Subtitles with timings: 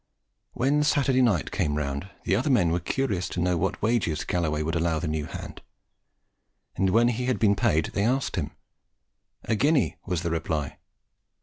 [0.53, 4.63] When Saturday night came round, the other men were curious to know what wages Galloway
[4.63, 5.61] would allow the new hand;
[6.75, 8.49] and when he had been paid, they asked him.
[9.43, 10.79] "A guinea," was the reply.